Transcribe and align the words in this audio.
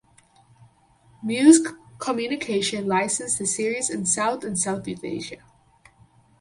Muse 1.21 1.59
Communication 1.99 2.87
licensed 2.87 3.37
the 3.37 3.45
series 3.45 3.91
in 3.91 4.07
South 4.07 4.43
and 4.43 4.57
Southeast 4.57 5.05
Asia. 5.05 5.43